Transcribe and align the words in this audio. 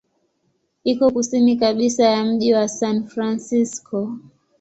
Iko 0.83 1.07
kusini 1.11 1.55
kabisa 1.55 2.03
ya 2.03 2.25
mji 2.25 2.53
wa 2.53 2.67
San 2.67 3.03
Francisco. 3.07 4.13